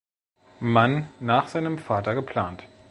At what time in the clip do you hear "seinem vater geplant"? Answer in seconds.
1.47-2.63